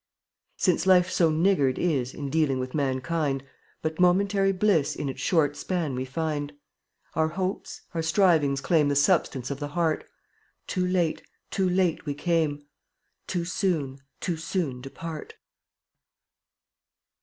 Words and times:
1 0.55 0.61
6 0.61 0.65
Since 0.65 0.87
life 0.87 1.11
so 1.11 1.29
niggard 1.29 1.77
is 1.77 2.15
In 2.15 2.31
dealing 2.31 2.57
with 2.59 2.73
mankind, 2.73 3.43
But 3.83 3.99
momentary 3.99 4.51
bliss 4.51 4.95
In 4.95 5.09
its 5.09 5.21
short 5.21 5.55
span 5.55 5.93
we 5.93 6.05
find. 6.05 6.53
Our 7.13 7.27
hopes, 7.27 7.81
our 7.93 8.01
strivings 8.01 8.61
claim 8.61 8.87
The 8.89 8.95
substance 8.95 9.51
of 9.51 9.59
the 9.59 9.67
heart; 9.77 10.05
Too 10.65 10.87
late, 10.87 11.21
too 11.51 11.69
late 11.69 12.07
we 12.07 12.15
came, 12.15 12.65
Too 13.27 13.45
soon, 13.45 13.99
too 14.19 14.37
soon 14.37 14.81
depart. 14.81 15.35